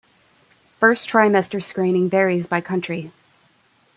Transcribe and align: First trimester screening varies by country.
First 0.79 1.09
trimester 1.11 1.63
screening 1.63 2.09
varies 2.09 2.47
by 2.47 2.59
country. 2.61 3.11